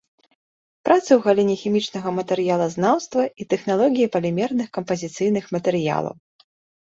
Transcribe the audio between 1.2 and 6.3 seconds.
галіне хімічнага матэрыялазнаўства і тэхналогіі палімерных кампазіцыйных матэрыялаў.